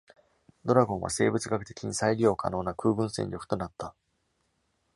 [0.65, 3.93] ドラゴンは生物学的に再利用可能な空軍戦力となった。